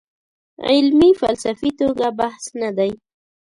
[0.67, 2.91] علمي فلسفي توګه بحث نه دی.